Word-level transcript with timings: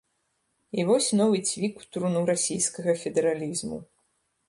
І 0.79 0.85
вось 0.91 1.09
новы 1.19 1.43
цвік 1.51 1.73
у 1.83 1.87
труну 1.97 2.25
расійскага 2.33 2.91
федэралізму. 3.07 3.77